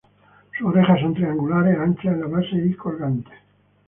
[0.57, 3.35] Sus orejas son triangulares, anchas en la base y colgantes.